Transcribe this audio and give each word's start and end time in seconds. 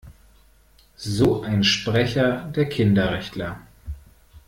So 0.95 1.43
ein 1.43 1.63
Sprecher 1.63 2.51
der 2.55 2.67
Kinderrechtler. 2.67 3.59